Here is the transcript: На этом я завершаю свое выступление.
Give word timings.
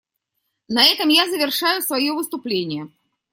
На 0.67 0.87
этом 0.87 1.09
я 1.09 1.29
завершаю 1.29 1.83
свое 1.83 2.11
выступление. 2.11 2.89